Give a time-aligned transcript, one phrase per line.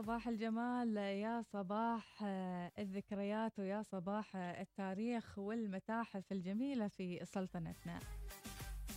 [0.00, 7.98] صباح الجمال يا صباح آه، الذكريات ويا صباح آه، التاريخ والمتاحف الجميلة في سلطنتنا.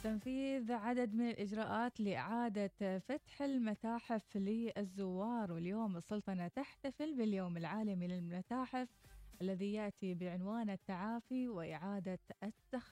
[0.04, 5.52] تنفيذ عدد من الإجراءات لإعادة فتح المتاحف للزوار.
[5.52, 8.90] واليوم السلطنة تحتفل باليوم العالمي للمتاحف
[9.42, 12.20] الذي يأتي بعنوان التعافي وإعادة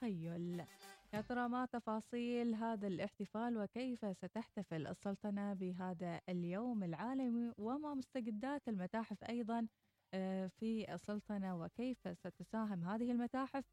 [0.04, 0.66] التخيل
[1.14, 9.24] يا ترى ما تفاصيل هذا الاحتفال وكيف ستحتفل السلطنة بهذا اليوم العالمي وما مستجدات المتاحف
[9.24, 9.68] أيضا
[10.14, 13.66] آه، في السلطنة وكيف ستساهم هذه المتاحف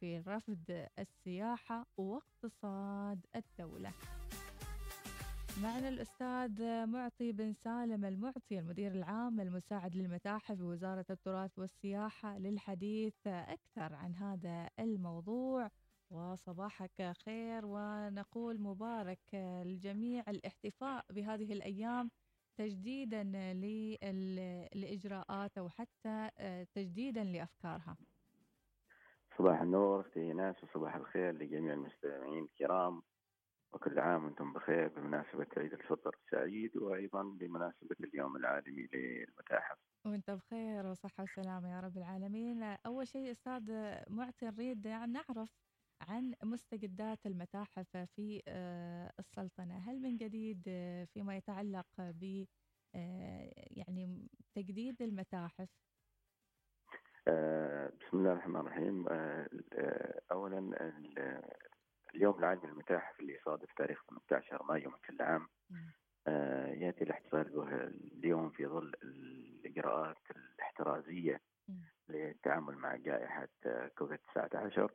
[0.00, 3.92] في رفض السياحة واقتصاد الدولة.
[5.60, 13.94] معنا الأستاذ معطي بن سالم المعطي المدير العام المساعد للمتاحف بوزارة التراث والسياحة للحديث أكثر
[13.94, 15.70] عن هذا الموضوع.
[16.10, 22.10] وصباحك خير ونقول مبارك للجميع الاحتفاء بهذه الأيام
[22.56, 23.22] تجديدا
[24.74, 26.28] للإجراءات أو حتى
[26.74, 27.96] تجديدا لأفكارها.
[29.38, 33.02] صباح النور أختي ناس وصباح الخير لجميع المستمعين الكرام.
[33.72, 39.78] وكل عام وأنتم بخير بمناسبة عيد الفطر السعيد وأيضا بمناسبة اليوم العالمي للمتاحف.
[40.06, 42.62] وأنت بخير وصحة وسلامة يا رب العالمين.
[42.62, 43.62] أول شيء أستاذ
[44.10, 45.50] معطي نريد يعني نعرف
[46.08, 49.78] عن مستجدات المتاحف في آه، السلطنة.
[49.78, 52.44] هل من جديد آه، فيما يتعلق ب
[52.94, 55.68] آه، يعني تجديد المتاحف؟
[58.00, 59.08] بسم الله الرحمن الرحيم.
[60.32, 60.60] اولا
[62.14, 65.48] اليوم العالمي للمتاحف اللي يصادف تاريخ 18 مايو من كل عام.
[66.82, 67.74] يأتي الاحتفال به
[68.18, 71.40] اليوم في ظل الإجراءات الاحترازية
[72.08, 73.48] للتعامل مع جائحة
[73.98, 74.90] كوفيد 19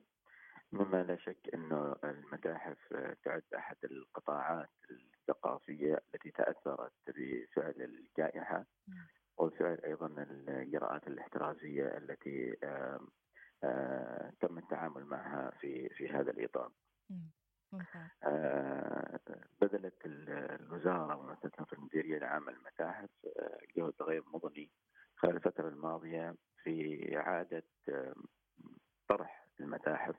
[0.72, 8.66] مما لا شك إنه المتاحف تعد أحد القطاعات الثقافية التي تأثرت بفعل الجائحة.
[9.38, 12.56] وبفعل أيضا الإجراءات الاحترازية التي
[14.40, 16.72] تم التعامل معها في في هذا الإطار.
[19.62, 23.10] بذلت الوزارة ومؤسسة المديريه العامه للمتاحف
[23.78, 24.70] جهد غير مضني
[25.16, 27.64] خلال الفترة الماضية في إعادة
[29.08, 30.16] طرح المتاحف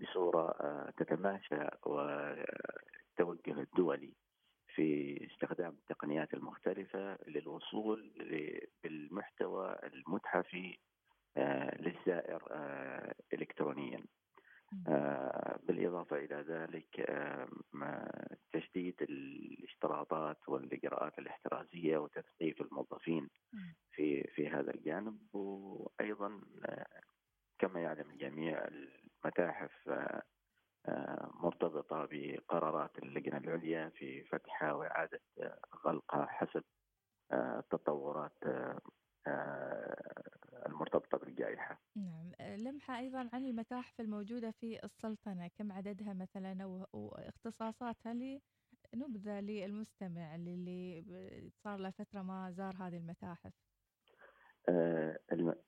[0.00, 4.14] بصورة آه، تتماشى والتوجه الدولي
[4.74, 8.12] في استخدام التقنيات المختلفة للوصول
[8.82, 10.78] بالمحتوى المتحفي
[11.36, 14.04] آه، للزائر آه، إلكترونيا.
[15.66, 17.10] بالإضافة إلى ذلك
[18.52, 23.28] تشديد الاشتراطات والإجراءات الاحترازية وتثقيف الموظفين
[23.92, 26.40] في في هذا الجانب وأيضا
[27.62, 28.64] كما يعلم الجميع
[29.24, 30.22] المتاحف آه،
[30.86, 36.64] آه، مرتبطة بقرارات اللجنة العليا في فتحها وإعادة آه، غلقها حسب
[37.32, 38.36] التطورات
[42.72, 48.14] لمحة أيضا عن المتاحف الموجودة في السلطنة كم عددها مثلا واختصاصاتها
[48.94, 53.52] لنبذة للمستمع اللي صار له فترة ما زار هذه المتاحف؟
[54.68, 55.18] آه،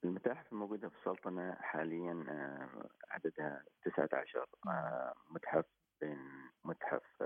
[0.05, 5.65] المتاحف الموجودة في السلطنة حاليا آه، عددها 19 آه، متحف
[6.01, 6.19] بين
[6.65, 7.23] متحف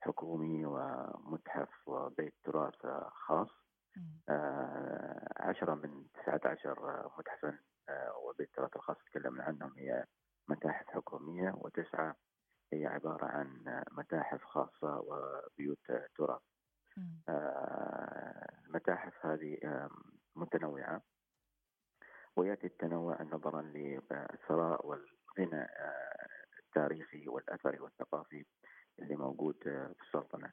[0.00, 3.69] حكومي ومتحف وبيت تراث خاص.
[5.36, 7.58] عشرة من 19 متحفا
[8.24, 10.04] وبيت تراث الخاص تكلمنا عنهم هي
[10.48, 12.16] متاحف حكومية وتسعة
[12.72, 16.42] هي عبارة عن متاحف خاصة وبيوت تراث
[18.68, 19.58] المتاحف هذه
[20.36, 21.02] متنوعة
[22.36, 26.26] ويأتي التنوع نظرا للثراء والغنى آه،
[26.58, 28.44] التاريخي والأثري والثقافي
[28.98, 30.52] اللي موجود آه، في السلطنة.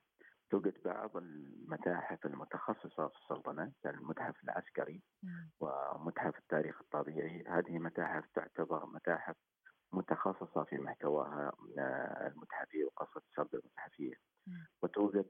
[0.49, 5.01] توجد بعض المتاحف المتخصصة في السلطنة كالمتحف العسكري
[5.59, 7.43] ومتحف التاريخ الطبيعي.
[7.47, 9.35] هذه متاحف تعتبر متاحف
[9.93, 14.13] متخصصة في محتواها آه، المتحفي وقصة السرد المتحفية
[14.81, 15.27] وتوجد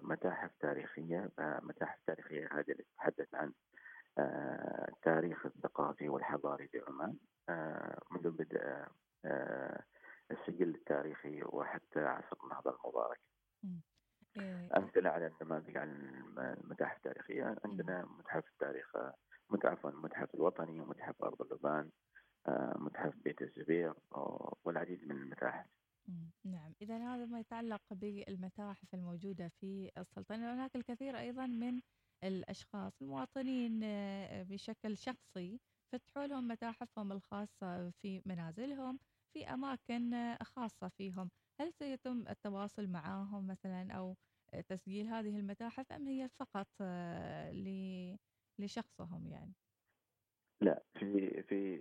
[0.00, 3.52] متاحف تاريخية متاحف تاريخية هذه اللي تتحدث عن
[4.88, 7.16] التاريخ الثقافي والحضاري في عمان
[7.48, 8.60] آه، منذ بدء
[9.24, 9.82] آه،
[10.30, 13.20] السجل التاريخي وحتى عصر النهضة المبارك
[14.36, 14.68] إيه.
[15.56, 15.90] النماذج عن
[16.38, 17.56] المتاحف التاريخية.
[17.64, 18.96] عندنا متحف التاريخ
[19.50, 21.90] متحف المتحف الوطني ومتحف أرض اللبان
[22.48, 23.94] آه، متحف بيت الزبير
[24.64, 25.66] والعديد من المتاحف.
[26.44, 26.72] نعم.
[26.82, 30.54] إذا هذا ما يتعلق بالمتاحف الموجودة في السلطنة.
[30.54, 31.80] هناك الكثير أيضا من
[32.24, 35.60] الأشخاص المواطنين آه، بشكل شخصي
[35.92, 38.98] فتحوا لهم متاحفهم الخاصة في منازلهم
[39.32, 41.30] في أماكن خاصة فيهم.
[41.60, 44.16] هل سيتم التواصل معهم مثلا أو
[44.68, 46.68] تسجيل هذه المتاحف أم هي فقط
[48.58, 49.54] لشخصهم يعني؟
[50.60, 51.76] لا في في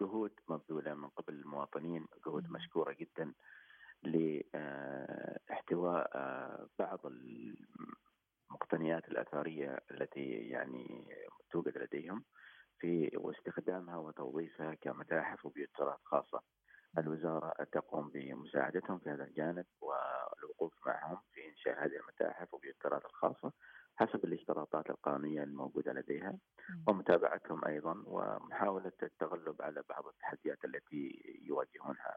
[0.00, 3.34] جهود مبذولة من قبل المواطنين جهود مشكورة جدا
[4.02, 6.10] لاحتواء
[6.78, 7.00] بعض
[8.50, 11.08] المقتنيات الأثرية التي يعني
[11.50, 12.24] توجد لديهم
[12.78, 16.42] في واستخدامها وتوظيفها كمتاحف وبيوت تراث خاصة.
[16.98, 23.52] الوزارة تقوم بمساعدتهم في هذا الجانب والوقوف معهم في إنشاء هذه المتاحف وبيوت التراث الخاصة
[23.96, 26.38] حسب الاشتراطات القانونية الموجودة لديها
[26.88, 32.16] ومتابعتهم أيضا ومحاولة التغلب على بعض التحديات التي يواجهونها.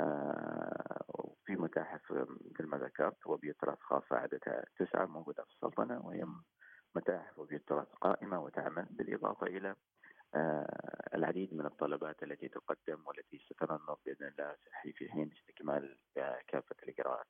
[0.00, 6.26] آه، في متاحف مثل ما ذكرت وبيوت تراث خاصة عددها تسعة موجودة في السلطنة وهي
[6.94, 9.74] متاحف وبيوت تراث قائمة وتعمل بالإضافة إلى
[10.34, 14.56] آه، العديد من الطلبات التي تقدم والتي ستنمط بإذن الله
[14.92, 15.98] في حين استكمال
[16.48, 17.26] كافة الإجراءات.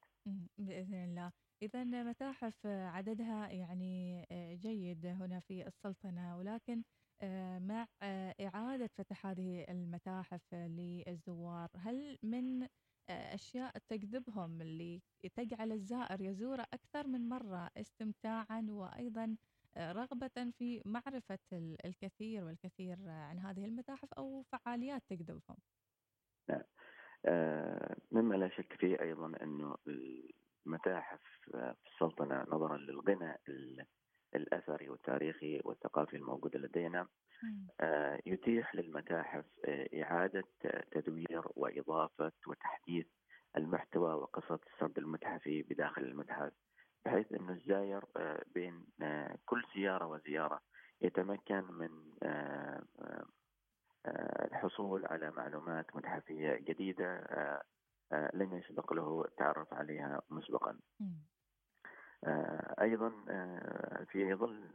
[0.58, 1.32] بإذن الله.
[1.62, 6.82] إذا متاحف عددها يعني آه، جيد هنا في السلطنة ولكن
[7.22, 12.69] آه، مع آه، إعادة فتح هذه المتاحف للزوار هل من
[13.10, 15.02] أشياء تجذبهم اللي
[15.34, 19.36] تجعل الزائر يزور أكثر من مرة استمتاعا وأيضا
[19.78, 21.38] رغبة في معرفة
[21.84, 25.56] الكثير والكثير عن هذه المتاحف أو فعاليات تجذبهم
[26.48, 26.62] نعم.
[28.12, 29.76] مما لا شك فيه أيضا أنه
[30.66, 33.36] متاحف في السلطنة نظرا للغنى
[34.34, 37.08] الأثري والتاريخي والثقافي الموجود لدينا
[37.80, 40.44] آه، يتيح للمتاحف آه، إعادة
[40.90, 43.06] تدوير وإضافة وتحديث
[43.56, 46.52] المحتوى وقصة السرد المتحفي بداخل المتحف.
[47.04, 48.84] بحيث أن الزائر آه، بين
[49.46, 50.60] كل زيارة وزيارة
[51.00, 51.90] يتمكن من
[54.52, 57.26] الحصول على معلومات متحفية جديدة
[58.12, 60.78] آه، لم يسبق له التعرف عليها مسبقا.
[62.24, 64.70] آه، أيضا آه، في ظل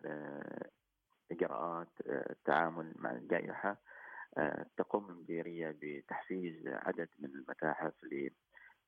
[1.31, 3.77] إجراءات التعامل مع الجائحة
[4.77, 7.93] تقوم المديريه بتحفيز عدد من المتاحف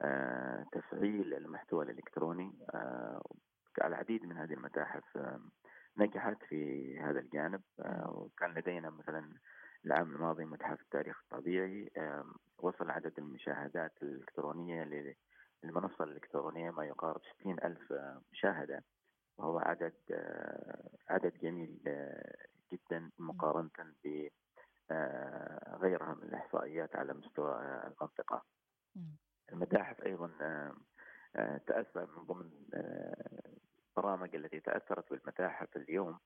[0.03, 2.51] لتفعيل المحتوى الإلكتروني
[3.83, 5.17] العديد من هذه المتاحف
[5.97, 7.61] نجحت في هذا الجانب.
[8.05, 9.33] وكان لدينا مثلا
[9.85, 11.91] العام الماضي متحف التاريخ الطبيعي
[12.57, 15.13] وصل عدد المشاهدات الإلكترونية
[15.63, 17.93] للمنصة الإلكترونية ما يقارب 60 ألف
[18.31, 18.83] مشاهدة.
[19.37, 19.93] وهو عدد
[21.09, 21.79] عدد جميل
[22.73, 24.27] جدا مقارنة ب
[25.81, 28.43] غيرها من الإحصائيات على مستوى المنطقة.
[29.51, 30.31] المتاحف أيضا
[31.67, 32.51] تأثر من ضمن
[33.97, 36.19] البرامج التي تأثرت بالمتاحف اليوم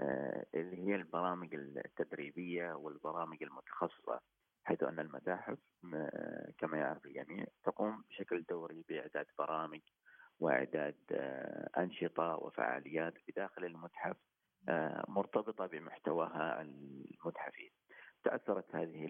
[0.00, 4.20] آه، اللي هي البرامج التدريبية والبرامج المتخصصة
[4.64, 5.58] حيث أن المتاحف
[6.58, 9.80] كما يعرف الجميع تقوم بشكل دوري بإعداد برامج
[10.40, 14.16] وإعداد آه، أنشطة وفعاليات بداخل المتحف
[14.68, 17.70] آه، مرتبطة بمحتواها المتحفي
[18.26, 19.08] تأثرت هذه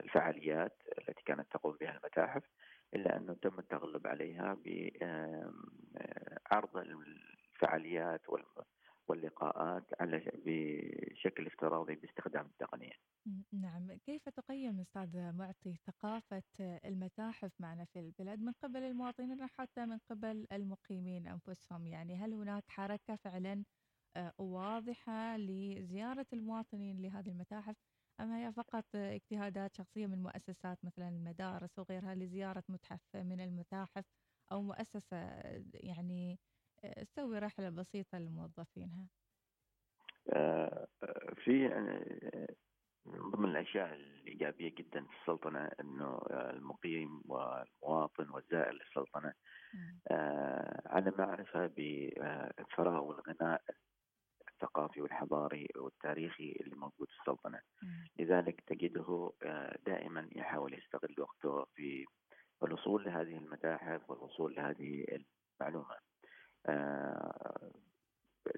[0.00, 2.42] الفعاليات التي كانت تقوم بها المتاحف
[2.94, 4.56] إلا أنه تم التغلب عليها
[6.50, 8.20] بعرض الفعاليات
[9.08, 12.92] واللقاءات على بشكل افتراضي باستخدام التقنية.
[13.52, 19.98] نعم، كيف تقيم أستاذ معطي ثقافة المتاحف معنا في البلاد من قبل المواطنين وحتى من
[20.10, 23.64] قبل المقيمين أنفسهم، يعني هل هناك حركة فعلا
[24.16, 27.76] آه، واضحة لزيارة المواطنين لهذه المتاحف
[28.20, 34.04] أم هي فقط اجتهادات شخصية من مؤسسات مثلا المدارس وغيرها لزيارة متحف من المتاحف
[34.52, 35.16] أو مؤسسة
[35.74, 36.38] يعني
[37.06, 39.08] تسوي رحلة بسيطة لموظفينها؟
[40.32, 40.86] آه،
[41.44, 42.46] في آه،
[43.06, 49.32] من ضمن الأشياء الإيجابية جدا في السلطنة إنه المقيم والمواطن والزائر للسلطنة
[50.10, 53.62] آه، على معرفه بالثراء والغناء
[54.62, 57.60] الثقافي والحضاري والتاريخي اللي موجود في السلطنه
[58.18, 59.32] لذلك تجده
[59.86, 62.06] دائما يحاول يستغل وقته في
[62.62, 65.04] الوصول لهذه المتاحف والوصول لهذه
[65.60, 65.96] المعلومة.
[66.66, 67.70] آه،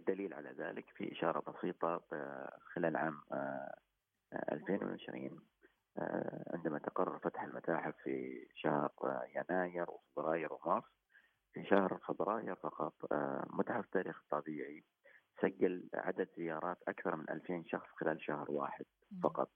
[0.07, 3.21] دليل على ذلك في إشارة بسيطة آه، خلال عام
[4.53, 5.41] 2020
[5.99, 8.91] آه، عندما تقرر فتح المتاحف في شهر
[9.37, 10.85] يناير وفبراير ومارس.
[11.53, 12.95] في شهر فبراير فقط
[13.51, 14.85] متحف التاريخ الطبيعي
[15.43, 18.85] سجل عدد زيارات أكثر من 2000 شخص خلال شهر واحد
[19.23, 19.51] فقط.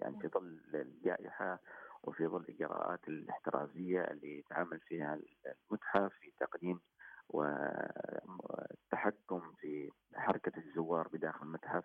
[0.00, 1.60] يعني في ظل الجائحة
[2.02, 5.20] وفي ظل الإجراءات الاحترازية اللي تعامل فيها
[5.70, 6.80] المتحف في تقديم
[7.28, 8.32] والتحكم
[9.60, 11.84] في حركة الزوار بداخل المتحف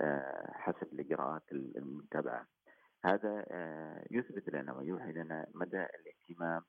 [0.00, 2.46] آه، حسب الإجراءات المتبعة
[3.04, 6.62] هذا آه، يثبت لنا ويوحي لنا مدى الاهتمام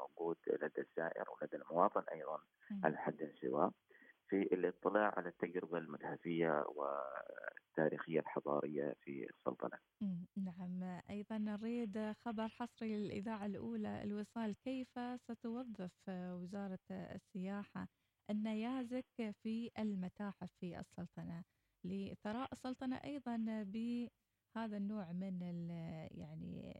[0.00, 2.38] موجود لدى الزائر ولدى المواطن أيضا
[2.84, 3.70] على حد سواء
[4.30, 9.78] في الاطلاع على التجربة المتحفية والتاريخية الحضارية في السلطنة
[10.36, 11.00] نعم.
[11.10, 14.56] أيضا نريد خبر حصري للإذاعة الأولى الوصال.
[14.64, 14.88] كيف
[15.30, 17.88] ستوظف وزارة السياحة
[18.30, 21.44] النيازك في المتاحف في السلطنة؟
[21.84, 25.70] لثراء السلطنة أيضا بهذا النوع من
[26.10, 26.74] يعني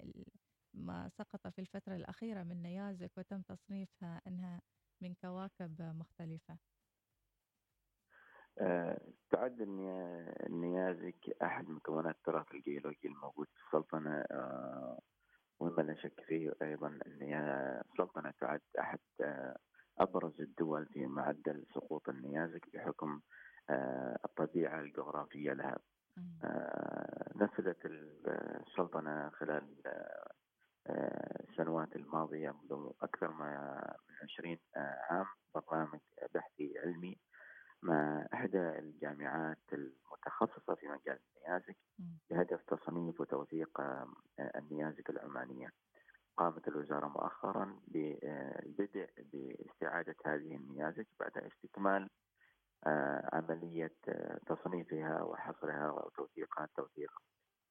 [0.75, 4.61] ما سقط في الفترة الأخيرة من نيازك وتم تصنيفها أنها
[5.03, 6.55] من كواكب مختلفة.
[6.55, 6.90] آه،
[9.31, 9.61] تعد
[10.47, 14.99] النيازك أحد مكونات التراث الجيولوجي الموجود في السلطنة آه،
[15.61, 17.35] ومما لا شك فيه أيضا أن
[17.93, 19.57] السلطنة تعد أحد آه،
[19.99, 23.21] أبرز الدول في معدل سقوط النيازك بحكم
[24.25, 25.79] الطبيعة الجغرافية لها.
[27.37, 29.77] نفذت السلطنة خلال
[31.49, 33.47] السنوات الماضية منذ أكثر من
[34.23, 34.59] 20
[35.11, 36.01] عام برنامج
[36.35, 37.19] بحثي علمي
[37.83, 41.77] مع إحدى الجامعات المتخصصة في مجال النيازك
[42.31, 43.81] بهدف تصنيف وتوثيق
[44.57, 45.69] النيازك العمانية.
[46.37, 52.11] قامت الوزارة مؤخرا بالبدء باستعادة هذه النيازك بعد استكمال
[53.33, 53.93] عملية
[54.47, 57.11] تصنيفها وحصرها وتوثيقها التوثيق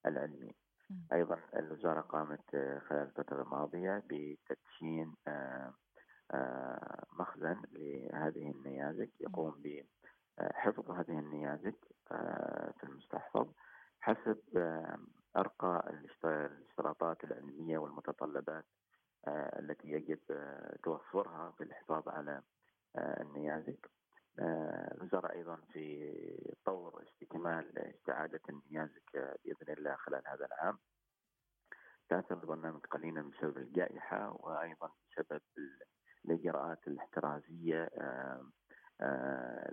[0.05, 0.55] العلمي.
[1.13, 2.49] أيضا الوزارة قامت
[2.87, 5.13] خلال الفترة الماضية بتدشين
[7.19, 9.61] مخزن لهذه النيازك يقوم
[10.59, 11.75] بحفظ هذه النيازك
[12.11, 13.47] آه، في المستحفظ
[13.99, 14.97] حسب آه،
[15.37, 18.65] أرقى الاشتراطات العلمية والمتطلبات
[19.27, 20.19] آه، التي يجب
[20.83, 22.41] توفرها في الحفاظ على
[22.97, 23.89] النيازك
[24.39, 26.13] الوزارة أيضا في
[26.65, 30.77] طور استكمال استعادة النيازك بإذن الله خلال هذا العام
[32.09, 35.41] تأثر البرنامج قليلا بسبب الجائحة وأيضا بسبب
[36.25, 37.89] الإجراءات الاحترازية
[39.01, 39.71] آه،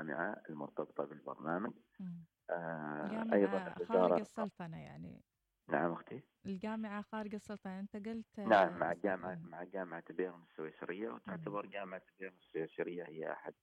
[0.00, 1.72] آه، لدى الجامعة المرتبطة بالبرنامج.
[2.50, 5.22] آه، أيضا خارج السلطنة يعني.
[5.68, 6.22] نعم أختي.
[6.46, 7.80] الجامعة خارج السلطنة.
[7.80, 13.54] أنت قلت نعم مع جامعة مع جامعة بيرن السويسرية وتعتبر جامعة بيرن السويسرية هي أحد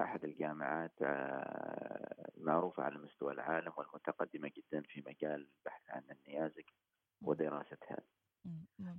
[0.00, 0.94] أحد الجامعات
[2.38, 6.72] المعروفة على مستوى العالم والمتقدمة جدا في مجال البحث عن النيازك
[7.22, 7.98] ودراستها.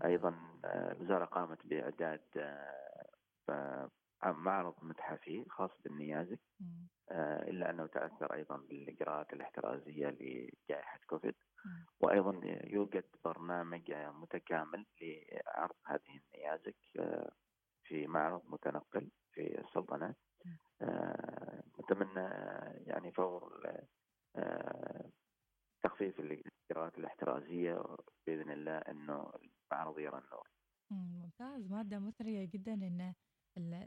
[0.06, 2.22] أيضا آه، الوزاره قامت بإعداد
[3.50, 3.92] آه،
[4.26, 6.40] معرض متحفي خاص بالنيازك.
[7.12, 11.36] آه، إلا أنه تأثر أيضا بالإجراءات الاحترازية لجائحة كوفيد.
[12.00, 16.76] وأيضا يوجد برنامج متكامل لعرض هذه النيازك
[17.84, 20.16] في معرض متنقل في السلطنة.
[21.80, 22.30] نتمنى
[22.88, 23.62] يعني فور
[25.84, 27.84] تخفيف الإجراءات الاحترازية
[28.28, 29.32] بإذن الله إنه
[29.72, 30.48] المعرض يرى النور.
[30.92, 31.72] ممتاز.
[31.72, 33.16] مادة مثرية جدا انه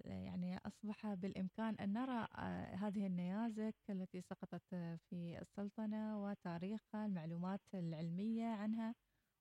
[0.05, 4.75] يعني أصبح بالإمكان أن نرى آه، هذه النيازك التي سقطت
[5.11, 8.95] في السلطنة وتاريخها المعلومات العلمية عنها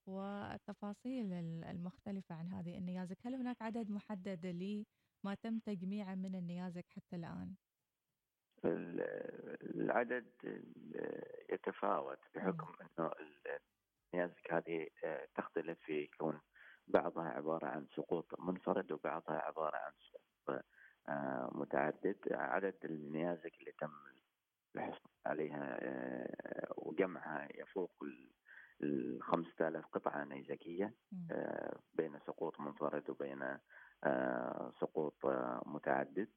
[0.07, 1.33] والتفاصيل
[1.63, 7.55] المختلفة عن هذه النيازك، هل هناك عدد محدد لما تم تجميعه من النيازك حتى الآن؟
[8.65, 10.31] العدد
[11.49, 13.11] يتفاوت بحكم إنه
[14.13, 16.41] النيازك هذه آه، تختلف في كون
[16.87, 20.20] بعضها عبارة عن سقوط منفرد وبعضها عبارة عن سقوط.
[20.20, 20.20] آه،
[21.51, 23.91] متعدد عدد النيازك اللي تم
[24.75, 27.91] الحصول عليها آه، وجمعها يفوق
[28.83, 30.93] ال 5000 قطعة نيزكية
[31.93, 33.57] بين سقوط منفرد وبين
[34.81, 35.25] سقوط
[35.65, 36.29] متعدد.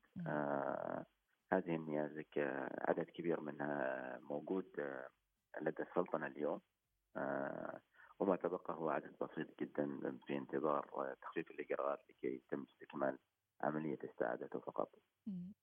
[1.53, 2.39] هذه النيازك
[2.89, 4.67] عدد كبير منها موجود
[5.61, 6.61] لدى السلطنة اليوم.
[8.19, 13.19] وما تبقى هو عدد بسيط جدا في انتظار تخفيف الإجراءات لكي يتم استكمال
[13.61, 14.91] عملية استعادته فقط.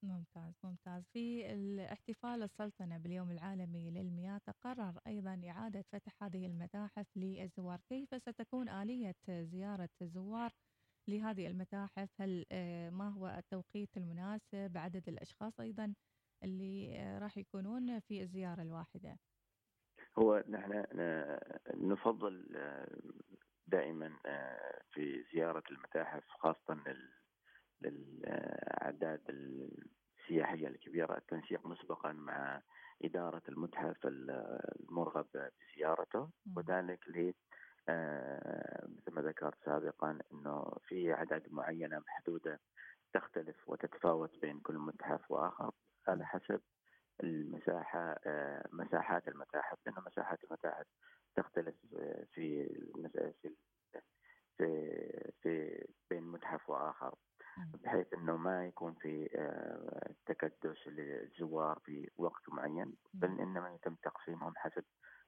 [0.02, 1.02] ممتاز ممتاز.
[1.12, 7.80] في الاحتفال السلطنة باليوم العالمي للمياه تقرر أيضا إعادة فتح هذه المتاحف للزوار.
[7.88, 10.52] كيف ستكون آلية زيارة الزوار
[11.08, 15.94] لهذه المتاحف؟ هل آه، ما هو التوقيت المناسب؟ عدد الأشخاص أيضا
[16.44, 19.18] اللي آه، راح يكونون في الزيارة الواحدة؟
[20.18, 22.46] هو نحن آه، نفضل
[23.66, 24.18] دائما
[24.92, 26.74] في زيارة المتاحف خاصة
[27.84, 32.62] للأعداد السياحية الكبيرة التنسيق مسبقا مع
[33.04, 35.26] إدارة المتحف المرغب
[35.60, 36.30] بزيارته.
[36.56, 37.08] وذلك
[37.88, 42.60] آه، مثل ما ذكرت سابقا إنه في اعداد معينة محدودة
[43.14, 45.70] تختلف وتتفاوت بين كل متحف وآخر
[46.08, 46.60] على حسب
[47.22, 49.78] المساحة آه، مساحات المتاحف.
[49.86, 50.86] لأن مساحات المتاحف
[51.36, 51.74] تختلف
[52.34, 52.68] في
[53.42, 53.54] في
[54.58, 57.14] في في بين متحف وآخر.
[57.84, 64.52] بحيث إنه ما يكون في آه، تكدس للزوار في وقت معين بل إنما يتم تقسيمهم
[64.56, 64.84] حسب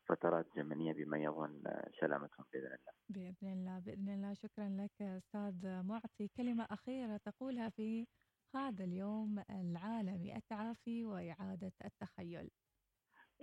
[0.09, 1.63] فترات زمنية بما يضمن
[2.01, 2.93] سلامتهم بإذن الله.
[3.09, 8.07] بإذن الله بإذن الله شكرا لك أستاذ معطي كلمة أخيرة تقولها في
[8.55, 12.51] هذا اليوم العالمي التعافي وإعادة التخيل.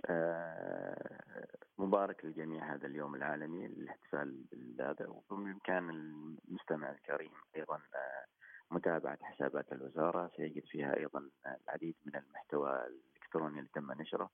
[0.06, 1.46] آه،
[1.78, 8.24] مبارك للجميع هذا اليوم العالمي للاحتفال بهذا وبإمكان المستمع الكريم أيضا آه،
[8.72, 10.30] متابعة حسابات الوزارة.
[10.36, 11.30] سيجد فيها أيضا
[11.68, 14.30] العديد من المحتوى الإلكتروني اللي تم نشره.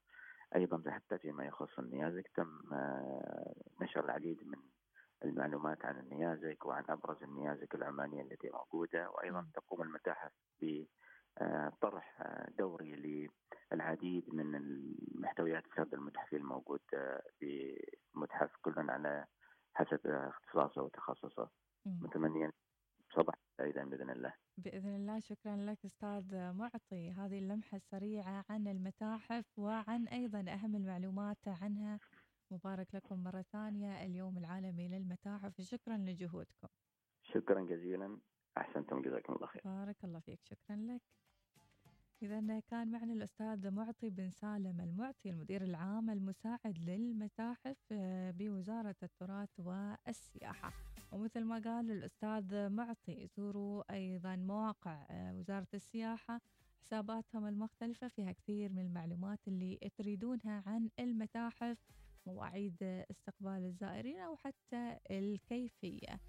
[0.56, 4.58] أيضا حتى فيما يخص النيازك تم آه، نشر العديد من
[5.24, 9.10] المعلومات عن النيازك وعن أبرز النيازك العمانية التي موجودة.
[9.10, 12.22] وأيضا تقوم المتاحف بطرح
[12.58, 13.30] دوري
[13.72, 16.80] للعديد من المحتويات السرد المتحفي الموجود
[17.38, 17.80] في
[18.14, 19.24] المتحف كل على
[19.74, 21.48] حسب اختصاصه وتخصصه.
[21.86, 22.52] متمنيا
[23.14, 24.34] صباح سعيدا بإذن الله.
[24.56, 25.20] بإذن الله.
[25.20, 27.10] شكرا لك أستاذ معطي.
[27.10, 31.98] هذه اللمحة السريعة عن المتاحف وعن أيضا أهم المعلومات عنها.
[32.50, 34.04] مبارك لكم مرة ثانية.
[34.04, 35.60] اليوم العالمي للمتاحف.
[35.60, 36.68] شكرا لجهودكم.
[37.22, 38.18] شكرا جزيلا.
[38.58, 39.02] أحسنتم.
[39.02, 39.62] جزاكم الله خير.
[39.64, 40.40] بارك الله فيك.
[40.44, 41.02] شكرا لك.
[42.22, 49.60] إذا كان معنا الأستاذ معطي بن سالم المعطي المدير العام المساعد للمتاحف آه، بوزارة التراث
[49.60, 50.72] والسياحة.
[51.12, 56.40] ومثل ما قال الأستاذ معطي زوروا أيضا مواقع آه، وزارة السياحة
[56.80, 61.78] حساباتهم المختلفة فيها كثير من المعلومات اللي تريدونها عن المتاحف
[62.26, 66.20] مواعيد استقبال الزائرين أو حتى الكيفية.